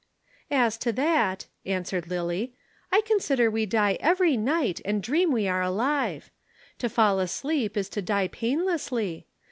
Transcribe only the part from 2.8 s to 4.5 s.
"I consider we die every